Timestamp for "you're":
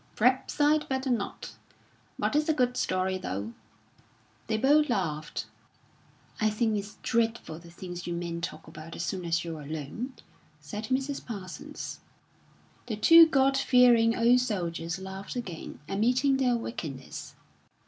9.45-9.61